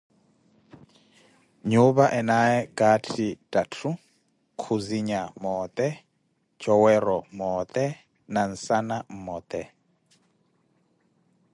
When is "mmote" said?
9.13-9.61